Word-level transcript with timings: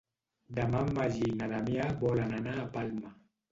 Demà 0.59 0.81
en 0.85 0.89
Magí 1.01 1.21
i 1.27 1.35
na 1.43 1.51
Damià 1.53 1.87
volen 2.01 2.35
anar 2.41 2.59
a 2.65 2.67
Palma. 2.79 3.15